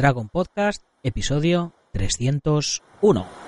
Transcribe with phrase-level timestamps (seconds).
[0.00, 3.39] Dragon Podcast, episodio 301.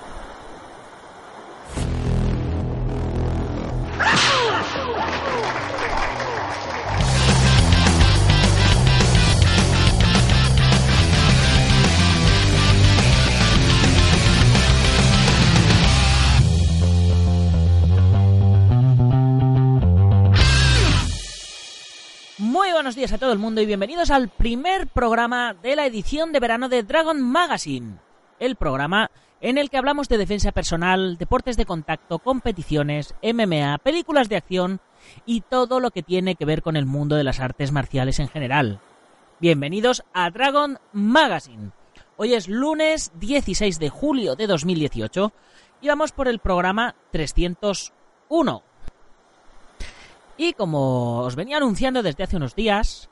[22.93, 26.39] Buenos días a todo el mundo y bienvenidos al primer programa de la edición de
[26.39, 27.97] verano de Dragon Magazine.
[28.37, 29.09] El programa
[29.41, 34.79] en el que hablamos de defensa personal, deportes de contacto, competiciones, MMA, películas de acción
[35.25, 38.27] y todo lo que tiene que ver con el mundo de las artes marciales en
[38.27, 38.79] general.
[39.39, 41.71] Bienvenidos a Dragon Magazine.
[42.17, 45.33] Hoy es lunes 16 de julio de 2018
[45.81, 48.61] y vamos por el programa 301.
[50.37, 53.09] Y como os venía anunciando desde hace unos días,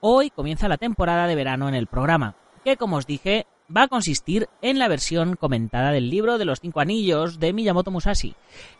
[0.00, 3.88] hoy comienza la temporada de verano en el programa, que como os dije va a
[3.88, 8.34] consistir en la versión comentada del libro de los cinco anillos de Miyamoto Musashi,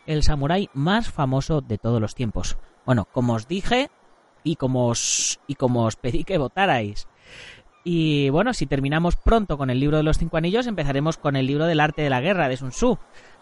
[0.06, 2.58] el samurái más famoso de todos los tiempos.
[2.84, 3.90] Bueno, como os dije
[4.42, 7.08] y como os, y como os pedí que votarais.
[7.82, 11.46] Y bueno, si terminamos pronto con el libro de los cinco anillos, empezaremos con el
[11.46, 12.98] libro del arte de la guerra de Sun Tzu.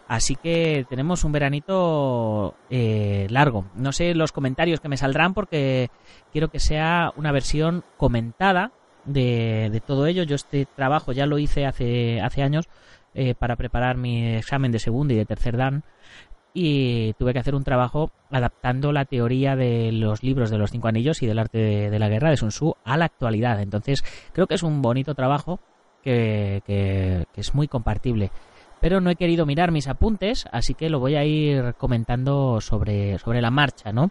[0.09, 3.67] Así que tenemos un veranito eh, largo.
[3.75, 5.91] No sé los comentarios que me saldrán porque
[6.33, 8.73] quiero que sea una versión comentada
[9.05, 10.23] de, todo ello.
[10.23, 12.69] Yo este trabajo ya lo hice hace, hace años
[13.15, 15.83] eh, para preparar mi examen de segundo y de tercer dan
[16.55, 20.89] y tuve que hacer un trabajo adaptando la teoría de los libros de los cinco
[20.89, 23.61] anillos y del arte de, la guerra de Sun Tzu a la actualidad.
[23.61, 25.61] Entonces creo que es un bonito trabajo
[26.03, 28.31] que, que es muy compartible
[28.83, 33.17] pero no he querido mirar mis apuntes, así que lo voy a ir comentando sobre,
[33.21, 34.11] sobre la marcha, ¿no?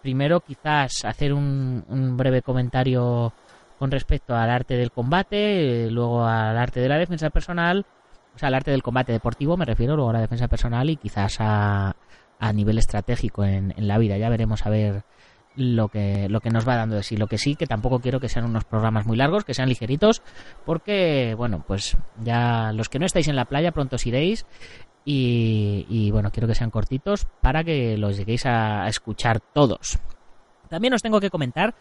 [0.00, 3.34] Primero quizás hacer un, un breve comentario
[3.78, 7.84] con respecto al arte del combate, luego al arte de la defensa personal,
[8.34, 10.96] o sea, al arte del combate deportivo me refiero, luego a la defensa personal y
[10.96, 11.94] quizás a,
[12.38, 14.16] a nivel estratégico en, en la vida.
[14.16, 15.04] Ya veremos a ver
[15.56, 17.16] lo que, lo que nos va dando de sí.
[17.16, 20.22] Lo que sí, que tampoco quiero que sean unos programas muy largos, que sean ligeritos,
[20.64, 24.46] porque, bueno, pues ya los que no estáis en la playa pronto os iréis.
[25.04, 29.98] Y, bueno, quiero que sean cortitos para que los lleguéis a escuchar todos.
[30.68, 31.74] También os tengo que comentar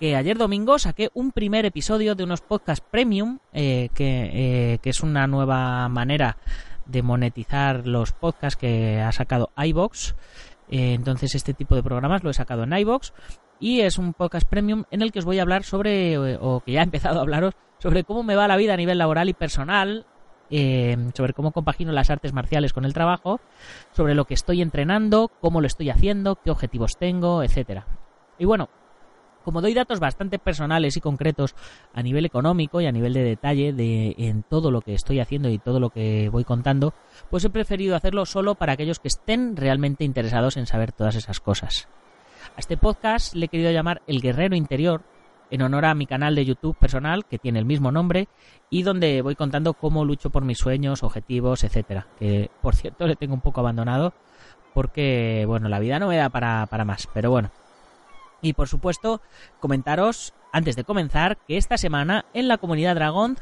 [0.00, 4.30] que ayer domingo saqué un primer episodio de unos podcasts premium, eh, que,
[4.74, 6.38] eh, que es una nueva manera
[6.86, 10.14] de monetizar los podcasts que ha sacado iBox.
[10.70, 13.12] Eh, entonces este tipo de programas lo he sacado en iBox
[13.60, 16.60] y es un podcast premium en el que os voy a hablar sobre, eh, o
[16.60, 19.28] que ya he empezado a hablaros, sobre cómo me va la vida a nivel laboral
[19.28, 20.06] y personal,
[20.50, 23.40] eh, sobre cómo compagino las artes marciales con el trabajo,
[23.92, 27.86] sobre lo que estoy entrenando, cómo lo estoy haciendo, qué objetivos tengo, etcétera.
[28.38, 28.68] Y bueno,
[29.46, 31.54] como doy datos bastante personales y concretos
[31.94, 35.48] a nivel económico y a nivel de detalle de en todo lo que estoy haciendo
[35.48, 36.94] y todo lo que voy contando,
[37.30, 41.38] pues he preferido hacerlo solo para aquellos que estén realmente interesados en saber todas esas
[41.38, 41.86] cosas.
[42.56, 45.02] A este podcast le he querido llamar El Guerrero Interior,
[45.48, 48.26] en honor a mi canal de YouTube personal, que tiene el mismo nombre,
[48.68, 52.08] y donde voy contando cómo lucho por mis sueños, objetivos, etcétera.
[52.18, 54.12] Que por cierto le tengo un poco abandonado,
[54.74, 57.08] porque bueno, la vida no me da para, para más.
[57.14, 57.52] Pero bueno,
[58.42, 59.20] y por supuesto,
[59.60, 63.36] comentaros antes de comenzar que esta semana en la comunidad Dragon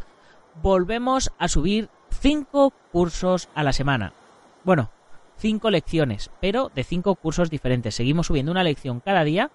[0.62, 4.12] volvemos a subir 5 cursos a la semana.
[4.64, 4.90] Bueno,
[5.38, 7.94] 5 lecciones, pero de 5 cursos diferentes.
[7.94, 9.50] Seguimos subiendo una lección cada día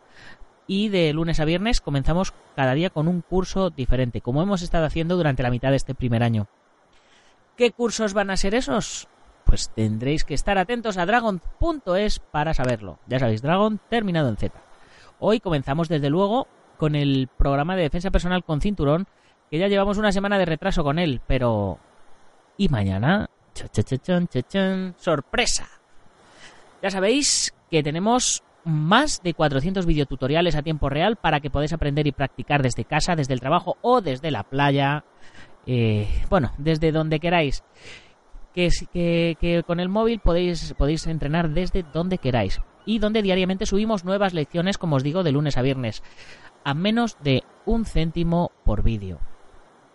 [0.68, 4.86] y de lunes a viernes comenzamos cada día con un curso diferente, como hemos estado
[4.86, 6.48] haciendo durante la mitad de este primer año.
[7.58, 9.08] ¿Qué cursos van a ser esos?
[9.46, 13.00] Pues tendréis que estar atentos a dragon.es para saberlo.
[13.08, 14.69] Ya sabéis, Dragon terminado en Z.
[15.20, 16.48] Hoy comenzamos desde luego
[16.78, 19.06] con el programa de defensa personal con cinturón,
[19.52, 21.78] que ya llevamos una semana de retraso con él, pero...
[22.58, 23.30] ¿Y mañana?
[24.98, 25.68] ¡Sorpresa!
[26.82, 32.08] Ya sabéis que tenemos más de 400 videotutoriales a tiempo real para que podáis aprender
[32.08, 35.04] y practicar desde casa, desde el trabajo o desde la playa.
[35.66, 37.64] Eh, bueno, desde donde queráis.
[38.54, 43.66] Que, que, que, con el móvil podéis, podéis entrenar desde donde queráis y donde diariamente
[43.66, 46.04] subimos nuevas lecciones, como os digo, de lunes a viernes,
[46.64, 49.20] a menos de un céntimo por vídeo.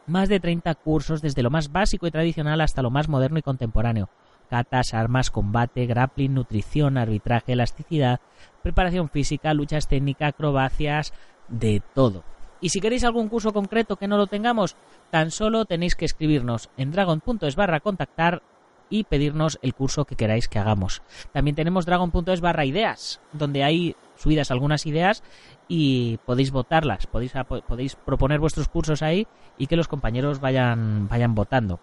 [0.07, 3.43] Más de 30 cursos desde lo más básico y tradicional hasta lo más moderno y
[3.43, 4.11] contemporáneo.
[4.51, 8.21] Catas, armas, combate, grappling, nutrición, arbitraje, elasticidad,
[8.63, 11.15] preparación física, luchas técnicas, acrobacias,
[11.49, 12.25] de todo.
[12.61, 14.77] Y si queréis algún curso concreto que no lo tengamos,
[15.11, 18.43] tan solo tenéis que escribirnos en dragon.es barra contactar
[18.91, 21.03] y pedirnos el curso que queráis que hagamos.
[21.33, 25.23] También tenemos dragon.es barra ideas, donde hay subidas algunas ideas
[25.69, 27.33] y podéis votarlas, podéis,
[27.67, 29.27] podéis proponer vuestros cursos ahí
[29.59, 31.81] y que los compañeros vayan, vayan votando.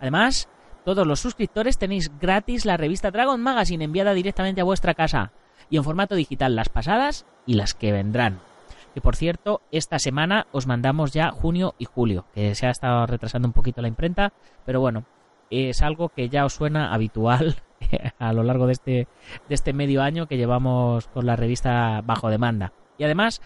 [0.00, 0.48] Además,
[0.84, 5.32] todos los suscriptores tenéis gratis la revista Dragon Magazine enviada directamente a vuestra casa
[5.70, 8.40] y en formato digital las pasadas y las que vendrán.
[8.92, 13.06] Que por cierto, esta semana os mandamos ya junio y julio, que se ha estado
[13.06, 14.32] retrasando un poquito la imprenta,
[14.64, 15.04] pero bueno,
[15.50, 17.56] es algo que ya os suena habitual
[18.18, 19.08] a lo largo de este,
[19.48, 22.72] de este medio año que llevamos con la revista bajo demanda.
[22.96, 23.40] Y además,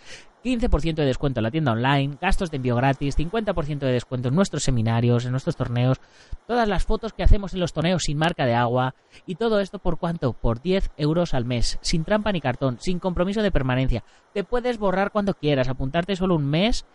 [0.44, 4.34] 15% de descuento en la tienda online, gastos de envío gratis, 50% de descuento en
[4.34, 6.00] nuestros seminarios, en nuestros torneos,
[6.46, 8.94] todas las fotos que hacemos en los torneos sin marca de agua
[9.26, 10.32] y todo esto por cuánto?
[10.32, 14.04] Por 10 euros al mes, sin trampa ni cartón, sin compromiso de permanencia.
[14.32, 16.86] Te puedes borrar cuando quieras, apuntarte solo un mes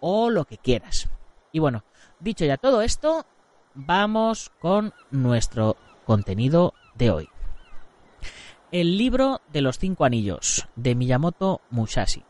[0.00, 1.10] o lo que quieras.
[1.52, 1.84] Y bueno,
[2.20, 3.26] dicho ya todo esto,
[3.78, 7.28] vamos con nuestro contenido de hoy.
[8.72, 12.24] El libro de los cinco anillos de Miyamoto Musashi.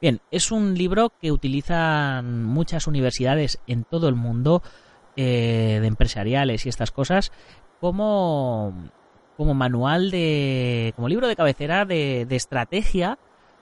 [0.00, 4.62] Bien, es un libro que utilizan muchas universidades en todo el mundo
[5.16, 7.30] eh, de empresariales y estas cosas
[7.80, 8.90] como,
[9.36, 10.92] como manual de.
[10.96, 13.18] como libro de cabecera de, estrategia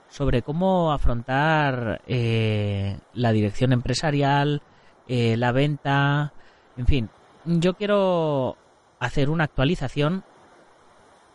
[0.07, 4.61] sobre cómo afrontar eh, la dirección empresarial,
[5.07, 6.33] eh, la venta,
[6.77, 7.09] en fin.
[7.45, 8.57] Yo quiero
[8.99, 10.23] hacer una actualización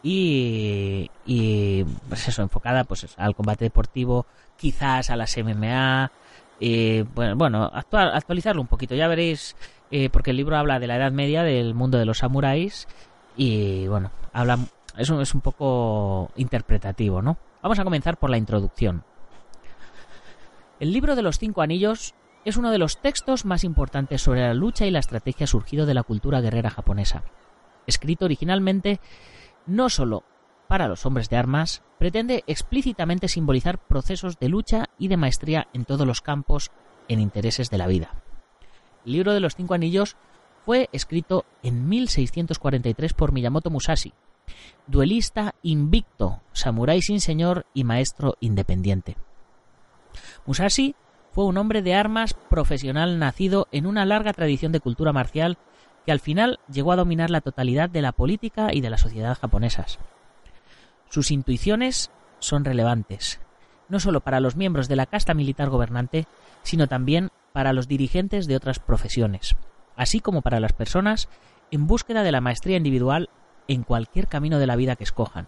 [0.03, 4.27] y, y pues eso, enfocada pues al combate deportivo,
[4.57, 6.11] quizás a las MMA,
[6.61, 9.57] eh, bueno, actualizarlo un poquito, ya veréis,
[9.91, 12.89] eh, porque el libro habla de la Edad Media, del mundo de los samuráis,
[13.37, 14.59] y bueno, habla,
[14.97, 17.37] eso es un poco interpretativo, ¿no?
[17.63, 19.05] Vamos a comenzar por la introducción.
[20.81, 22.15] El libro de los cinco anillos
[22.49, 25.93] es uno de los textos más importantes sobre la lucha y la estrategia surgido de
[25.95, 27.23] la cultura guerrera japonesa.
[27.87, 29.01] Escrito originalmente
[29.67, 30.25] no solo
[30.67, 35.85] para los hombres de armas, pretende explícitamente simbolizar procesos de lucha y de maestría en
[35.85, 36.71] todos los campos
[37.09, 38.23] en intereses de la vida.
[39.05, 40.17] El libro de los cinco anillos
[40.65, 44.13] fue escrito en 1643 por Miyamoto Musashi,
[44.87, 49.17] duelista invicto, samurái sin señor y maestro independiente.
[50.47, 50.95] Musashi
[51.39, 55.57] fue un hombre de armas profesional nacido en una larga tradición de cultura marcial
[56.05, 59.39] que al final llegó a dominar la totalidad de la política y de la sociedad
[59.39, 60.01] japonesas.
[61.11, 63.41] Sus intuiciones son relevantes,
[63.89, 66.27] no solo para los miembros de la casta militar gobernante,
[66.65, 69.55] sino también para los dirigentes de otras profesiones,
[69.95, 71.29] así como para las personas
[71.71, 73.31] en búsqueda de la maestría individual
[73.69, 75.47] en cualquier camino de la vida que escojan.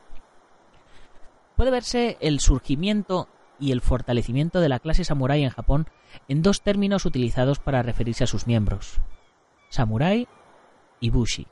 [1.56, 3.26] Puede verse el surgimiento
[3.60, 5.86] y el fortalecimiento de la clase samurái en Japón
[6.28, 9.00] en dos términos utilizados para referirse a sus miembros,
[9.68, 10.26] samurái
[10.98, 11.46] y bushi.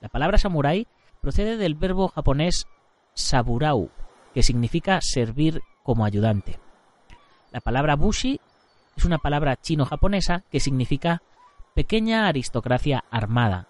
[0.00, 0.86] La palabra samurái
[1.20, 2.66] procede del verbo japonés
[3.14, 3.90] saburau,
[4.34, 6.58] que significa servir como ayudante.
[7.52, 8.40] La palabra bushi
[8.96, 11.22] es una palabra chino-japonesa que significa
[11.74, 13.68] pequeña aristocracia armada.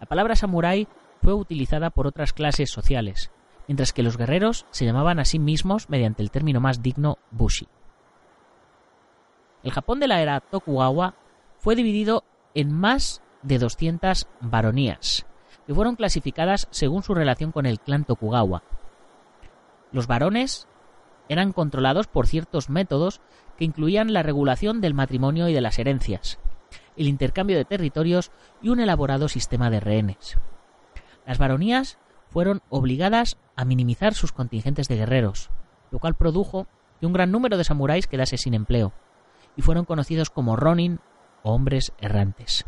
[0.00, 0.88] La palabra samurái
[1.22, 3.30] fue utilizada por otras clases sociales,
[3.68, 7.68] mientras que los guerreros se llamaban a sí mismos mediante el término más digno bushi.
[9.62, 11.14] El Japón de la era Tokugawa
[11.58, 12.24] fue dividido
[12.54, 15.26] en más de 200 baronías,
[15.66, 18.62] que fueron clasificadas según su relación con el clan Tokugawa.
[19.92, 20.66] Los varones
[21.28, 23.20] eran controlados por ciertos métodos
[23.58, 26.38] que incluían la regulación del matrimonio y de las herencias,
[26.96, 28.30] el intercambio de territorios
[28.62, 30.38] y un elaborado sistema de rehenes.
[31.26, 31.98] Las baronías
[32.30, 35.50] fueron obligadas a minimizar sus contingentes de guerreros,
[35.90, 36.66] lo cual produjo
[37.00, 38.92] que un gran número de samuráis quedase sin empleo,
[39.56, 41.00] y fueron conocidos como ronin
[41.42, 42.64] o hombres errantes.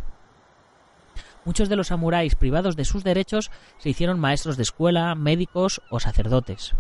[1.45, 5.99] Muchos de los samuráis privados de sus derechos se hicieron maestros de escuela, médicos o
[5.99, 6.75] sacerdotes.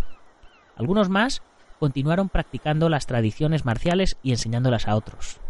[0.76, 1.42] Algunos más
[1.78, 5.40] continuaron practicando las tradiciones marciales y enseñándolas a otros.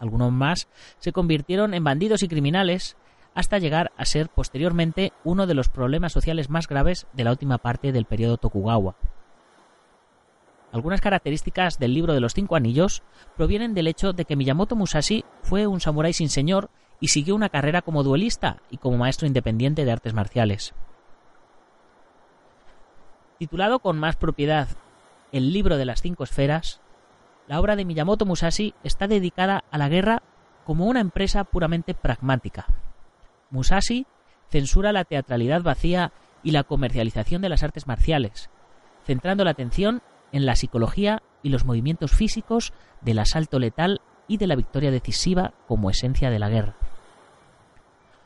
[0.00, 2.96] Algunos más se convirtieron en bandidos y criminales
[3.34, 7.58] hasta llegar a ser posteriormente uno de los problemas sociales más graves de la última
[7.58, 8.96] parte del periodo Tokugawa.
[10.72, 13.02] Algunas características del libro de los cinco anillos
[13.36, 17.50] provienen del hecho de que Miyamoto Musashi fue un samurái sin señor y siguió una
[17.50, 20.74] carrera como duelista y como maestro independiente de artes marciales.
[23.38, 24.68] Titulado con más propiedad
[25.30, 26.80] El libro de las cinco esferas,
[27.48, 30.22] la obra de Miyamoto Musashi está dedicada a la guerra
[30.64, 32.66] como una empresa puramente pragmática.
[33.52, 34.06] Musashi
[34.48, 38.50] censura la teatralidad vacía y la comercialización de las artes marciales,
[39.04, 44.48] centrando la atención en la psicología y los movimientos físicos del asalto letal y de
[44.48, 46.74] la victoria decisiva como esencia de la guerra.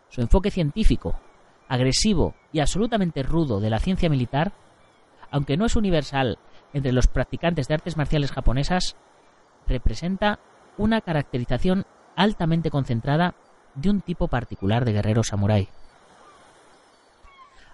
[0.08, 1.20] Su enfoque científico,
[1.68, 4.52] agresivo y absolutamente rudo de la ciencia militar
[5.30, 6.38] aunque no es universal
[6.72, 8.96] entre los practicantes de artes marciales japonesas,
[9.66, 10.38] representa
[10.78, 11.84] una caracterización
[12.16, 13.34] altamente concentrada
[13.76, 15.68] de un tipo particular de guerrero samurái.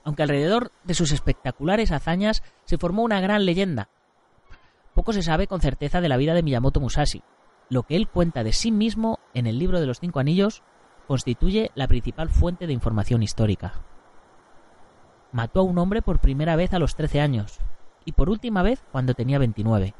[0.04, 3.88] Aunque alrededor de sus espectaculares hazañas se formó una gran leyenda,
[4.94, 7.22] poco se sabe con certeza de la vida de Miyamoto Musashi.
[7.68, 10.62] Lo que él cuenta de sí mismo en el libro de los cinco anillos
[11.06, 13.74] constituye la principal fuente de información histórica.
[15.32, 17.58] Mató a un hombre por primera vez a los 13 años
[18.04, 19.94] y por última vez cuando tenía 29.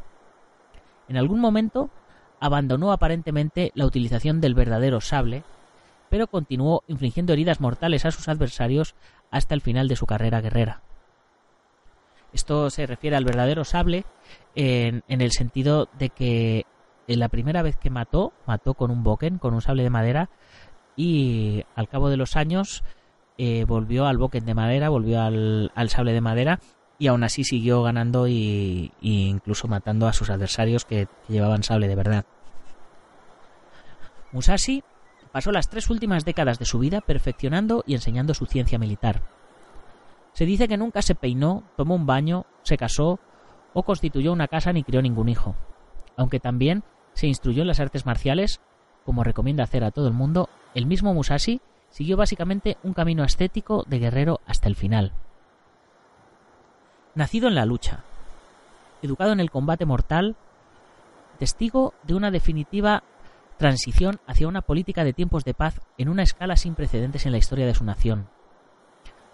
[1.09, 1.91] En algún momento
[2.41, 5.45] abandonó aparentemente la utilización del verdadero sable,
[6.13, 8.95] pero continuó infligiendo heridas mortales a sus adversarios
[9.31, 10.83] hasta el final de su carrera guerrera.
[12.35, 14.05] Esto se refiere al verdadero sable
[14.55, 16.67] en, el sentido de que
[17.09, 20.29] en la primera vez que mató, mató con un boken, con un sable de madera,
[20.97, 22.85] y al cabo de los años
[23.39, 26.61] eh, volvió al boken de madera, volvió al, sable de madera
[26.99, 31.89] y aún así siguió ganando y, incluso matando a sus adversarios que, que, llevaban sable
[31.89, 32.27] de verdad.
[34.31, 34.85] Musashi
[35.33, 39.23] pasó las tres últimas décadas de su vida perfeccionando y enseñando su ciencia militar.
[40.35, 43.19] Se dice que nunca se peinó, tomó un baño, se casó
[43.75, 45.57] o constituyó una casa ni crió ningún hijo,
[46.17, 46.85] aunque también
[47.15, 48.61] se instruyó en las artes marciales,
[49.05, 51.61] como recomienda hacer a todo el mundo, el mismo Musashi
[51.91, 55.13] siguió básicamente un camino estético de guerrero hasta el final.
[57.15, 58.05] Nacido en la lucha,
[59.03, 60.37] educado en el combate mortal,
[61.39, 63.03] testigo de una definitiva
[63.63, 67.39] transición hacia una política de tiempos de paz en una escala sin precedentes en la
[67.39, 68.29] historia de su nación.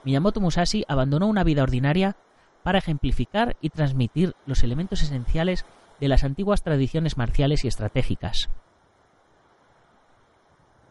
[0.05, 2.15] Miyamoto Musashi abandonó una vida ordinaria
[2.63, 5.65] para ejemplificar y transmitir los elementos esenciales
[5.99, 8.51] de las antiguas tradiciones marciales y estratégicas.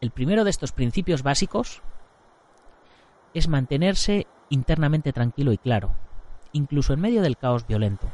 [0.02, 1.84] El primero de estos principios básicos
[3.36, 5.96] es mantenerse internamente tranquilo y claro,
[6.54, 8.08] incluso en medio del caos violento.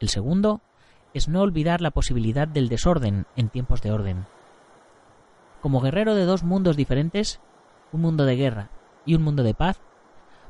[0.00, 0.62] El segundo
[1.14, 4.26] es no olvidar la posibilidad del desorden en tiempos de orden.
[5.62, 7.40] Como guerrero de dos mundos diferentes,
[7.92, 8.68] un mundo de guerra
[9.06, 9.80] y un mundo de paz,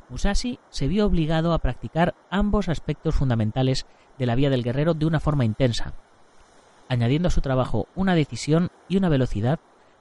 [0.09, 3.87] Musashi se vio obligado a practicar ambos aspectos fundamentales
[4.19, 5.93] de la vía del guerrero de una forma intensa,
[6.89, 9.61] añadiendo a su trabajo una decisión y una velocidad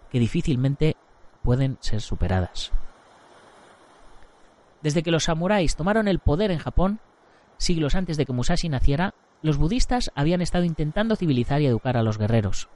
[0.10, 0.96] que difícilmente
[1.42, 2.72] pueden ser superadas.
[4.82, 7.00] Desde que los samuráis tomaron el poder en Japón,
[7.58, 12.02] siglos antes de que Musashi naciera, los budistas habían estado intentando civilizar y educar a
[12.02, 12.70] los guerreros.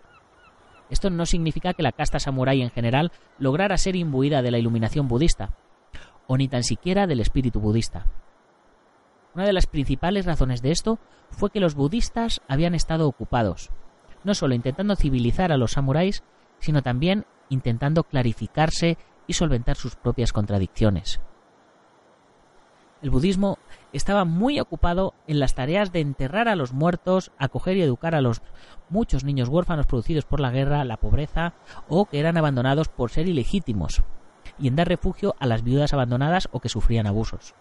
[0.90, 5.08] Esto no significa que la casta samurái en general lograra ser imbuida de la iluminación
[5.08, 5.56] budista,
[6.28, 8.06] o ni tan siquiera del espíritu budista.
[9.34, 11.00] Una de las principales razones de esto
[11.32, 13.70] fue que los budistas habían estado ocupados,
[14.24, 16.24] no solo intentando civilizar a los samuráis,
[16.60, 21.22] sino también intentando clarificarse y solventar sus propias contradicciones.
[23.02, 23.60] El budismo
[23.94, 28.22] estaba muy ocupado en las tareas de enterrar a los muertos, acoger y educar a
[28.22, 28.42] los
[28.90, 31.54] muchos niños huérfanos producidos por la guerra, la pobreza
[31.88, 34.02] o que eran abandonados por ser ilegítimos,
[34.58, 37.54] y en dar refugio a las viudas abandonadas o que sufrían abusos.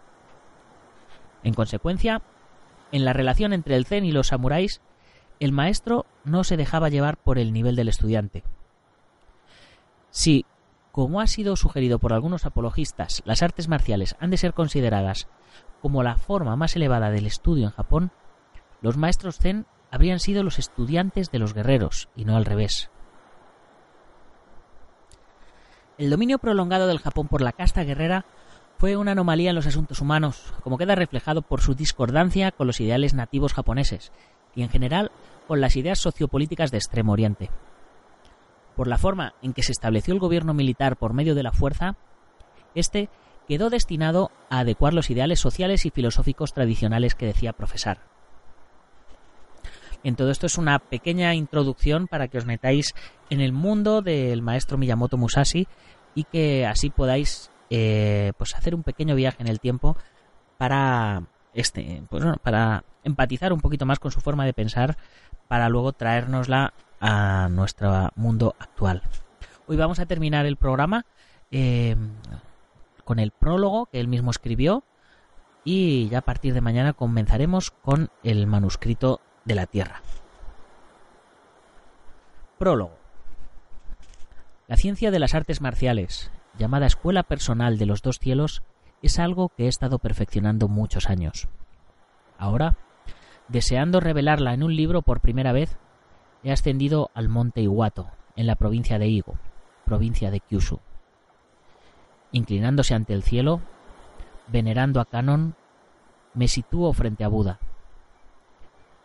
[1.43, 2.23] En consecuencia,
[2.93, 4.81] en la relación entre el zen y los samuráis,
[5.38, 8.43] el maestro no se dejaba llevar por el nivel del estudiante.
[10.11, 10.47] Si,
[10.97, 15.29] como ha sido sugerido por algunos apologistas, las artes marciales han de ser consideradas
[15.83, 18.12] como la forma más elevada del estudio en Japón,
[18.81, 22.91] los maestros zen habrían sido los estudiantes de los guerreros y no al revés.
[25.99, 28.25] El dominio prolongado del Japón por la casta guerrera
[28.79, 32.81] fue una anomalía en los asuntos humanos, como queda reflejado por su discordancia con los
[32.81, 34.12] ideales nativos japoneses
[34.55, 35.12] y en general
[35.47, 37.50] con las ideas sociopolíticas de Extremo Oriente
[38.76, 41.97] por la forma en que se estableció el gobierno militar por medio de la fuerza,
[42.75, 43.09] este
[43.49, 48.00] quedó destinado a adecuar los ideales sociales y filosóficos tradicionales que decía profesar.
[50.04, 52.95] En todo esto es una pequeña introducción para que os metáis
[53.30, 55.66] en el mundo del maestro Miyamoto Musashi
[56.14, 59.97] y que así podáis eh, pues hacer un pequeño viaje en el tiempo
[60.59, 64.97] para este pues para empatizar un poquito más con su forma de pensar
[65.49, 69.03] para luego traérnosla a nuestro mundo actual.
[69.67, 71.07] Hoy vamos a terminar el programa
[71.50, 71.97] eh,
[73.05, 74.85] con el prólogo que él mismo escribió
[75.65, 80.03] y ya a partir de mañana comenzaremos con el manuscrito de la Tierra.
[82.59, 82.97] Prólogo.
[84.69, 88.62] La ciencia de las artes marciales, llamada Escuela Personal de los Dos Cielos,
[89.03, 91.49] es algo que he estado perfeccionando muchos años.
[92.38, 92.76] Ahora,
[93.49, 95.79] deseando revelarla en un libro por primera vez,
[96.43, 99.37] he ascendido al monte Iwato, en la provincia de Igo,
[99.85, 100.81] provincia de Kyushu.
[102.33, 103.61] Inclinándose ante el cielo,
[104.47, 105.57] venerando a Kanon,
[106.35, 107.59] me sitúo frente a Buda.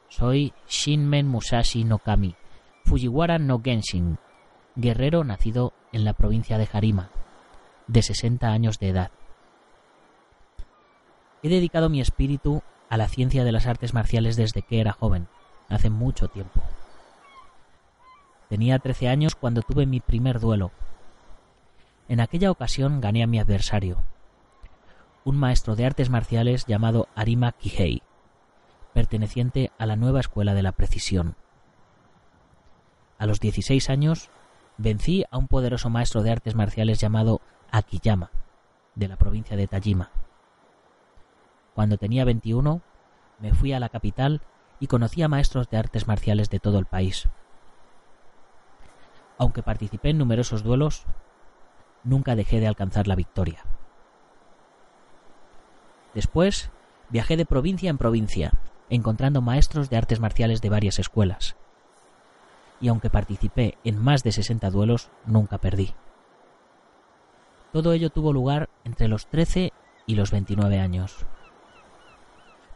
[0.10, 2.36] Soy Shinmen Musashi no Kami,
[2.84, 4.18] Fujiwara no Genshin,
[4.76, 7.10] guerrero nacido en la provincia de Harima,
[7.88, 9.12] de 60 años de edad.
[11.44, 15.28] He dedicado mi espíritu a la ciencia de las artes marciales desde que era joven,
[15.70, 16.62] hace mucho tiempo.
[18.52, 20.72] Tenía 13 años cuando tuve mi primer duelo.
[22.10, 24.04] En aquella ocasión gané a mi adversario,
[25.24, 28.04] un maestro de artes marciales llamado Arima Kihei,
[28.94, 31.38] perteneciente a la nueva escuela de la precisión.
[33.18, 34.30] A los 16 años
[34.78, 37.40] vencí a un poderoso maestro de artes marciales llamado
[37.72, 38.32] Akiyama,
[38.96, 40.12] de la provincia de Tajima.
[41.74, 42.82] Cuando tenía 21,
[43.40, 44.42] me fui a la capital
[44.82, 47.30] y conocí a maestros de artes marciales de todo el país.
[49.42, 51.04] Aunque participé en numerosos duelos,
[52.04, 53.64] nunca dejé de alcanzar la victoria.
[56.14, 56.70] Después
[57.10, 58.52] viajé de provincia en provincia,
[58.92, 61.56] encontrando maestros de artes marciales de varias escuelas.
[62.80, 65.96] Y aunque participé en más de 60 duelos, nunca perdí.
[67.74, 69.74] Todo ello tuvo lugar entre los 13
[70.06, 71.26] y los 29 años.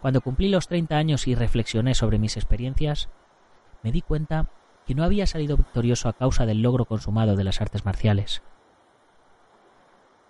[0.02, 3.10] Cuando cumplí los 30 años y reflexioné sobre mis experiencias,
[3.84, 4.50] me di cuenta
[4.86, 8.42] que no había salido victorioso a causa del logro consumado de las artes marciales.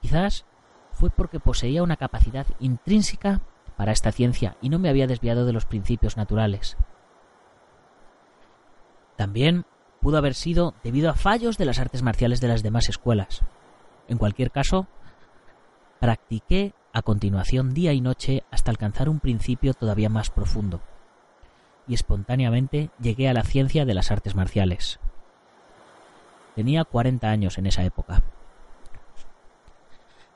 [0.01, 0.45] Quizás
[0.91, 3.41] fue porque poseía una capacidad intrínseca
[3.75, 6.77] para esta ciencia y no me había desviado de los principios naturales.
[9.17, 9.65] También
[10.01, 13.41] pudo haber sido debido a fallos de las artes marciales de las demás escuelas.
[14.07, 14.87] En cualquier caso,
[15.99, 20.81] practiqué a continuación día y noche hasta alcanzar un principio todavía más profundo,
[21.87, 24.99] y espontáneamente llegué a la ciencia de las artes marciales.
[26.55, 28.23] Tenía 40 años en esa época.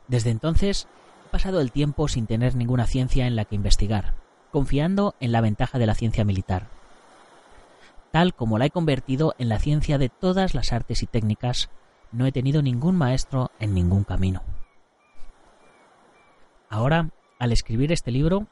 [0.07, 0.87] Desde entonces
[1.25, 4.15] he pasado el tiempo sin tener ninguna ciencia en la que investigar,
[4.51, 6.67] confiando en la ventaja de la ciencia militar.
[8.11, 11.69] Tal como la he convertido en la ciencia de todas las artes y técnicas,
[12.11, 14.41] no he tenido ningún maestro en ningún camino.
[16.69, 18.47] Ahora, al escribir este libro,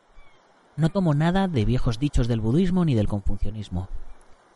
[0.78, 3.90] no tomo nada de viejos dichos del budismo ni del confucianismo,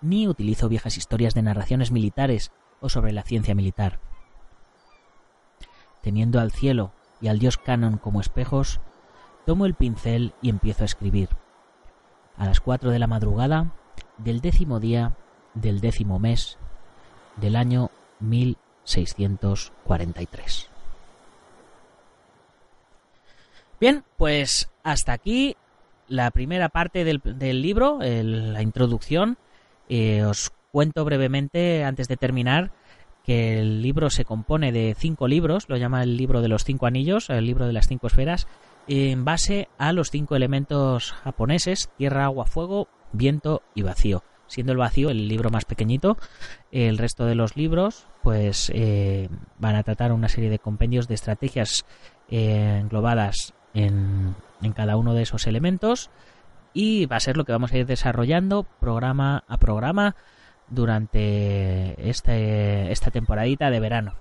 [0.02, 4.00] ni utilizo viejas historias de narraciones militares o sobre la ciencia militar
[6.02, 8.80] teniendo al cielo y al dios Canon como espejos,
[9.46, 11.30] tomo el pincel y empiezo a escribir.
[12.38, 13.72] A las cuatro de la madrugada
[14.18, 15.16] del décimo día
[15.54, 16.58] del décimo mes
[17.38, 20.70] del año 1643.
[23.80, 25.56] Bien, pues hasta aquí
[26.12, 29.38] la primera parte del, libro, la introducción.
[29.90, 32.72] Eh, os cuento brevemente, antes de terminar,
[33.24, 36.86] que el libro se compone de cinco libros, lo llama el libro de los cinco
[36.86, 38.48] anillos, el libro de las cinco esferas,
[38.88, 44.24] en base a los cinco elementos japoneses, tierra, agua, fuego, viento y vacío.
[44.48, 46.18] Siendo el vacío el libro más pequeñito,
[46.74, 51.16] el resto de los libros pues eh, van a tratar una serie de compendios de
[51.16, 51.86] estrategias
[52.30, 56.10] eh, englobadas en, en cada uno de esos elementos
[56.74, 60.16] y va a ser lo que vamos a ir desarrollando programa a programa
[60.70, 64.16] durante este, esta temporadita de verano.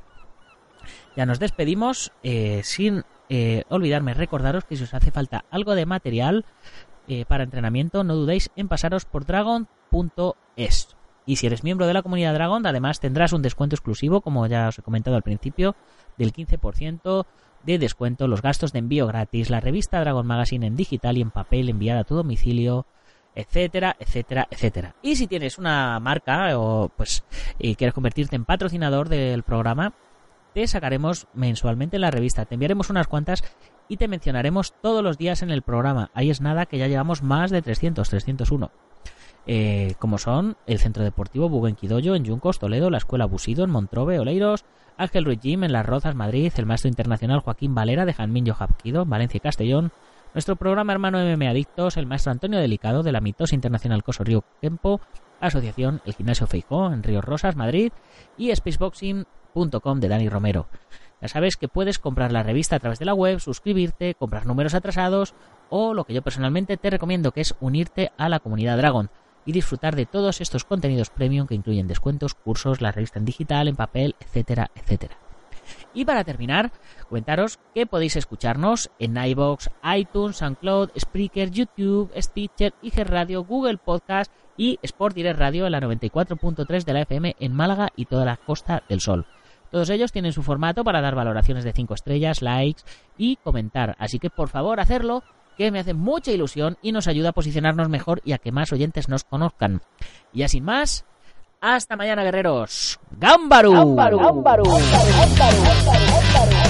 [1.16, 5.86] Ya nos despedimos eh, sin eh, olvidarme recordaros que si os hace falta algo de
[5.86, 6.44] material
[7.08, 10.96] eh, para entrenamiento, no dudéis en pasaros por dragon.es.
[11.30, 14.66] Y si eres miembro de la comunidad Dragon, además tendrás un descuento exclusivo, como ya
[14.66, 15.76] os he comentado al principio,
[16.18, 17.24] del 15%
[17.62, 21.30] de descuento, los gastos de envío gratis, la revista Dragon Magazine en digital y en
[21.30, 22.84] papel enviada a tu domicilio,
[23.36, 24.96] etcétera, etcétera, etcétera.
[25.02, 27.22] Y si tienes una marca o pues
[27.60, 29.94] y quieres convertirte en patrocinador del programa,
[30.52, 33.44] te sacaremos mensualmente la revista, te enviaremos unas cuantas
[33.86, 36.10] y te mencionaremos todos los días en el programa.
[36.12, 38.72] Ahí es nada que ya llevamos más de 300, 301.
[39.46, 44.18] Eh, como son el Centro Deportivo Buguenquidoyo en Yuncos, Toledo, la Escuela Busido en Montrobe,
[44.18, 44.64] Oleiros,
[44.96, 49.06] Ángel Ruiz Jim en Las Rozas, Madrid, el Maestro Internacional Joaquín Valera de Janmin Jabquido,
[49.06, 49.92] Valencia y Castellón,
[50.34, 54.44] nuestro programa hermano MM Adictos, el maestro Antonio Delicado de la Mitos Internacional Coso Río
[54.60, 55.00] Tempo,
[55.40, 57.92] Asociación El Gimnasio Feijó en Río Rosas, Madrid
[58.36, 60.68] y spaceboxing.com de Dani Romero.
[61.20, 64.74] Ya sabes que puedes comprar la revista a través de la web, suscribirte, comprar números
[64.74, 65.34] atrasados
[65.68, 69.10] o lo que yo personalmente te recomiendo que es unirte a la comunidad Dragon
[69.44, 73.68] y disfrutar de todos estos contenidos premium que incluyen descuentos, cursos, la revista en digital,
[73.68, 75.18] en papel, etcétera, etcétera.
[75.94, 76.72] Y para terminar,
[77.08, 84.32] comentaros que podéis escucharnos en iBox, iTunes, SoundCloud, Spreaker, YouTube, Stitcher, IG Radio, Google Podcast
[84.56, 88.36] y Sport Direct Radio en la 94.3 de la FM en Málaga y toda la
[88.36, 89.26] Costa del Sol.
[89.70, 92.82] Todos ellos tienen su formato para dar valoraciones de 5 estrellas, likes
[93.16, 95.22] y comentar, así que por favor hacerlo
[95.60, 98.72] que me hace mucha ilusión y nos ayuda a posicionarnos mejor y a que más
[98.72, 99.82] oyentes nos conozcan.
[100.32, 101.04] Y sin más,
[101.60, 102.98] hasta mañana guerreros.
[103.10, 103.74] ¡Gámbaru!
[103.74, 104.20] ¡Gámbaru!
[104.20, 104.64] ¡Gámbaru!
[104.64, 106.69] ¡Gámbaru!